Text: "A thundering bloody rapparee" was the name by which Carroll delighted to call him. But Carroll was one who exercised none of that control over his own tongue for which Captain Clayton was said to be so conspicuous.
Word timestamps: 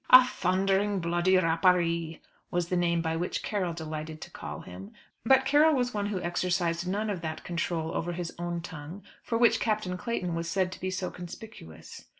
"A 0.09 0.25
thundering 0.25 0.99
bloody 0.99 1.37
rapparee" 1.37 2.21
was 2.49 2.69
the 2.69 2.75
name 2.75 3.03
by 3.03 3.15
which 3.15 3.43
Carroll 3.43 3.73
delighted 3.73 4.19
to 4.21 4.31
call 4.31 4.61
him. 4.61 4.93
But 5.23 5.45
Carroll 5.45 5.75
was 5.75 5.93
one 5.93 6.07
who 6.07 6.19
exercised 6.21 6.87
none 6.87 7.11
of 7.11 7.21
that 7.21 7.43
control 7.43 7.93
over 7.93 8.13
his 8.13 8.33
own 8.39 8.61
tongue 8.61 9.03
for 9.21 9.37
which 9.37 9.59
Captain 9.59 9.97
Clayton 9.97 10.33
was 10.33 10.49
said 10.49 10.71
to 10.71 10.79
be 10.81 10.89
so 10.89 11.11
conspicuous. 11.11 12.05